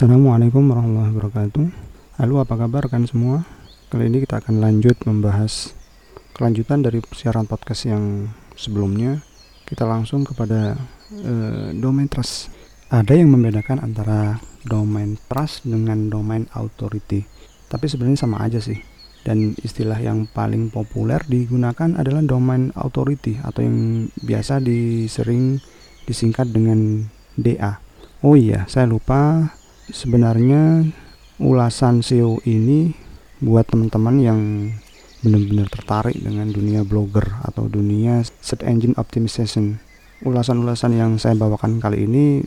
[0.00, 1.66] Assalamualaikum warahmatullahi wabarakatuh.
[2.16, 3.44] Halo apa kabar kan semua?
[3.92, 5.76] Kali ini kita akan lanjut membahas
[6.32, 9.20] Kelanjutan dari siaran podcast yang sebelumnya.
[9.68, 10.80] Kita langsung kepada
[11.20, 12.48] uh, domain trust.
[12.88, 17.28] Ada yang membedakan antara domain trust dengan domain authority.
[17.68, 18.80] Tapi sebenarnya sama aja sih.
[19.20, 25.60] Dan istilah yang paling populer digunakan adalah domain authority atau yang biasa disering
[26.08, 27.04] disingkat dengan
[27.36, 27.84] DA.
[28.24, 29.52] Oh iya, saya lupa
[29.90, 30.86] sebenarnya
[31.42, 32.94] ulasan SEO ini
[33.42, 34.40] buat teman-teman yang
[35.20, 39.82] benar-benar tertarik dengan dunia blogger atau dunia search engine optimization.
[40.24, 42.44] Ulasan-ulasan yang saya bawakan kali ini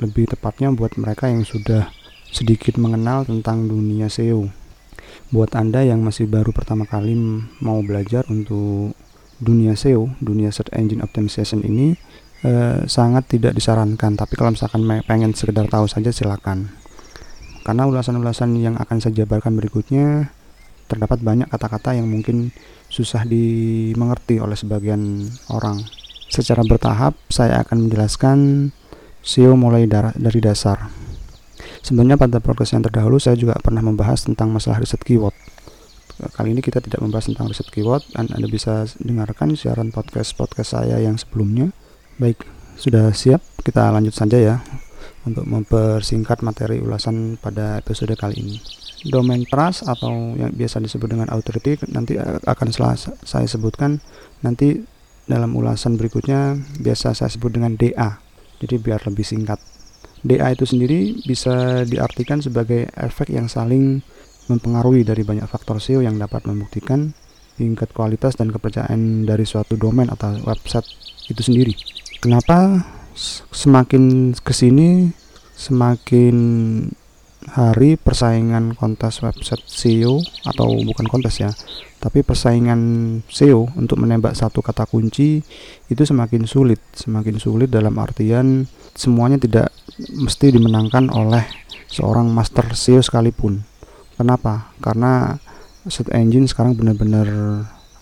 [0.00, 1.88] lebih tepatnya buat mereka yang sudah
[2.28, 4.48] sedikit mengenal tentang dunia SEO.
[5.32, 7.16] Buat Anda yang masih baru pertama kali
[7.60, 8.92] mau belajar untuk
[9.40, 11.96] dunia SEO, dunia search engine optimization ini
[12.44, 14.16] eh, sangat tidak disarankan.
[14.16, 16.83] Tapi kalau misalkan pengen sekedar tahu saja silakan
[17.64, 20.28] karena ulasan-ulasan yang akan saya jabarkan berikutnya
[20.84, 22.52] terdapat banyak kata-kata yang mungkin
[22.92, 25.80] susah dimengerti oleh sebagian orang.
[26.28, 28.68] Secara bertahap, saya akan menjelaskan
[29.24, 30.92] SEO mulai dari dasar.
[31.80, 35.32] Sebenarnya pada progres yang terdahulu saya juga pernah membahas tentang masalah riset keyword.
[36.36, 41.00] Kali ini kita tidak membahas tentang riset keyword dan Anda bisa dengarkan siaran podcast-podcast saya
[41.00, 41.72] yang sebelumnya.
[42.20, 42.44] Baik,
[42.76, 43.40] sudah siap?
[43.64, 44.83] Kita lanjut saja ya
[45.24, 48.56] untuk mempersingkat materi ulasan pada episode kali ini.
[49.04, 52.68] Domain trust atau yang biasa disebut dengan authority nanti akan
[53.20, 54.00] saya sebutkan
[54.40, 54.80] nanti
[55.28, 58.20] dalam ulasan berikutnya biasa saya sebut dengan DA.
[58.60, 59.60] Jadi biar lebih singkat.
[60.24, 64.00] DA itu sendiri bisa diartikan sebagai efek yang saling
[64.48, 67.12] mempengaruhi dari banyak faktor SEO yang dapat membuktikan
[67.60, 70.88] tingkat kualitas dan kepercayaan dari suatu domain atau website
[71.28, 71.76] itu sendiri.
[72.24, 72.80] Kenapa
[73.50, 75.14] semakin ke sini
[75.54, 76.36] semakin
[77.54, 81.52] hari persaingan kontes website SEO atau bukan kontes ya
[82.04, 82.80] tapi persaingan
[83.32, 85.40] SEO untuk menembak satu kata kunci
[85.88, 86.76] itu semakin sulit.
[86.92, 89.72] Semakin sulit dalam artian semuanya tidak
[90.12, 91.48] mesti dimenangkan oleh
[91.88, 93.64] seorang master SEO sekalipun.
[94.20, 94.76] Kenapa?
[94.84, 95.40] Karena
[95.88, 97.24] search engine sekarang benar-benar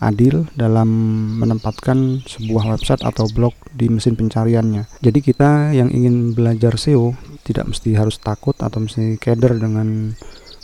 [0.03, 0.91] adil dalam
[1.39, 4.91] menempatkan sebuah website atau blog di mesin pencariannya.
[4.99, 7.15] Jadi kita yang ingin belajar SEO
[7.47, 10.19] tidak mesti harus takut atau mesti keder dengan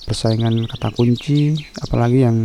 [0.04, 2.37] persaingan kata kunci, apalagi yang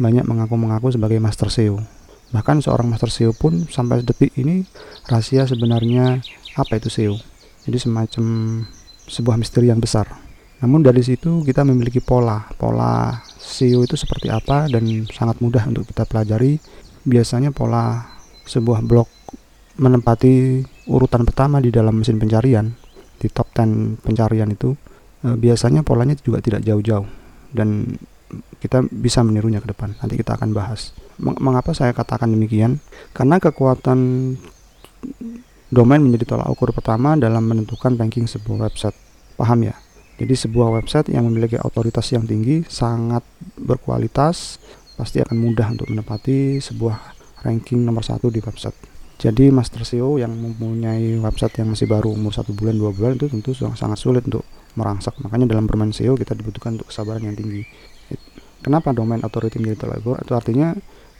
[0.00, 1.84] banyak mengaku-mengaku sebagai master SEO.
[2.32, 4.66] Bahkan seorang master SEO pun sampai detik ini
[5.06, 6.24] rahasia sebenarnya
[6.56, 7.14] apa itu SEO.
[7.68, 8.26] Jadi semacam
[9.06, 10.25] sebuah misteri yang besar.
[10.66, 15.86] Namun dari situ kita memiliki pola, pola SEO itu seperti apa dan sangat mudah untuk
[15.86, 16.58] kita pelajari.
[17.06, 18.02] Biasanya pola
[18.42, 19.06] sebuah blog
[19.78, 22.74] menempati urutan pertama di dalam mesin pencarian
[23.22, 24.74] di top 10 pencarian itu
[25.22, 27.06] e, biasanya polanya juga tidak jauh-jauh
[27.54, 27.94] dan
[28.58, 29.94] kita bisa menirunya ke depan.
[30.02, 30.90] Nanti kita akan bahas.
[31.22, 32.82] Mengapa saya katakan demikian?
[33.14, 34.34] Karena kekuatan
[35.70, 38.98] domain menjadi tolak ukur pertama dalam menentukan ranking sebuah website.
[39.38, 39.85] Paham ya?
[40.16, 43.20] Jadi sebuah website yang memiliki otoritas yang tinggi sangat
[43.60, 44.56] berkualitas
[44.96, 46.96] pasti akan mudah untuk menempati sebuah
[47.44, 48.74] ranking nomor satu di website.
[49.16, 53.28] Jadi master SEO yang mempunyai website yang masih baru umur satu bulan dua bulan itu
[53.28, 54.44] tentu sangat sulit untuk
[54.76, 55.16] merangsak.
[55.20, 57.64] Makanya dalam bermain SEO kita dibutuhkan untuk kesabaran yang tinggi.
[58.60, 60.72] Kenapa domain authority menjadi terlalu Itu artinya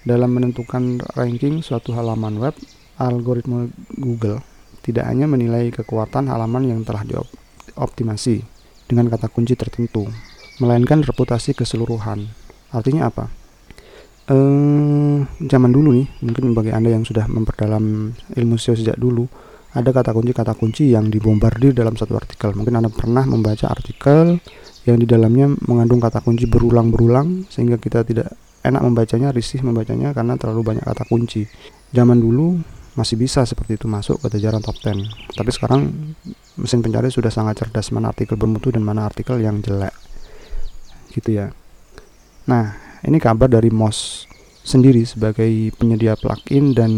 [0.08, 2.56] dalam menentukan ranking suatu halaman web,
[2.96, 4.40] algoritma Google
[4.80, 8.46] tidak hanya menilai kekuatan halaman yang telah dioptimasi,
[8.86, 10.06] dengan kata kunci tertentu,
[10.62, 12.26] melainkan reputasi keseluruhan.
[12.70, 13.26] Artinya apa?
[14.26, 19.26] Eh, zaman dulu nih, mungkin bagi Anda yang sudah memperdalam ilmu SEO sejak dulu,
[19.76, 22.56] ada kata kunci-kata kunci yang dibombardir dalam satu artikel.
[22.56, 24.40] Mungkin Anda pernah membaca artikel
[24.88, 28.34] yang di dalamnya mengandung kata kunci berulang-berulang sehingga kita tidak
[28.66, 31.46] enak membacanya, risih membacanya karena terlalu banyak kata kunci.
[31.94, 32.58] Zaman dulu
[32.96, 35.92] masih bisa seperti itu masuk ke jajaran top 10 tapi sekarang
[36.56, 39.92] mesin pencari sudah sangat cerdas mana artikel bermutu dan mana artikel yang jelek.
[41.12, 41.52] Gitu ya.
[42.48, 44.28] Nah ini kabar dari Moz
[44.66, 45.48] sendiri sebagai
[45.78, 46.92] penyedia plugin dan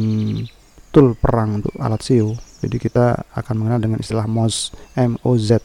[0.88, 5.62] tool perang untuk alat SEO jadi kita akan mengenal dengan istilah Moz MOZ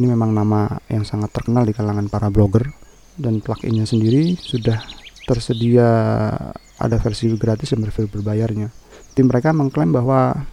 [0.00, 2.66] ini memang nama yang sangat terkenal di kalangan para blogger.
[3.14, 4.82] Dan pluginnya sendiri sudah
[5.22, 5.86] tersedia
[6.82, 8.74] ada versi gratis dan versi berbayarnya.
[9.14, 10.50] Tim mereka mengklaim bahwa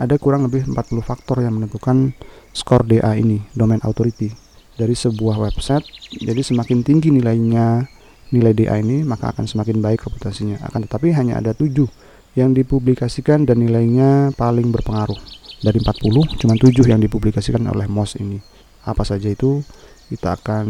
[0.00, 2.16] ada kurang lebih 40 faktor yang menentukan
[2.56, 4.32] skor DA ini, domain authority,
[4.80, 5.84] dari sebuah website.
[6.16, 7.84] Jadi semakin tinggi nilainya
[8.32, 10.64] nilai DA ini, maka akan semakin baik reputasinya.
[10.64, 11.86] Akan tetapi hanya ada tujuh
[12.32, 15.20] yang dipublikasikan dan nilainya paling berpengaruh.
[15.60, 18.40] Dari 40, cuma 7 yang dipublikasikan oleh Moz ini.
[18.80, 19.60] apa saja itu
[20.08, 20.66] kita akan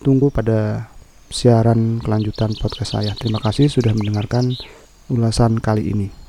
[0.00, 0.88] tunggu pada
[1.28, 3.12] siaran kelanjutan podcast saya.
[3.12, 4.56] Terima kasih sudah mendengarkan
[5.12, 6.19] ulasan kali ini.